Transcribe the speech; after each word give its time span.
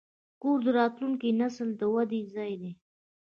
کور 0.41 0.57
د 0.65 0.67
راتلونکي 0.79 1.29
نسل 1.41 1.67
د 1.79 1.81
ودې 1.93 2.21
ځای 2.35 2.53
دی. 2.61 2.71